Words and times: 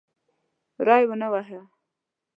ری 0.87 1.03
ونه 1.09 1.27
واهه. 1.33 1.59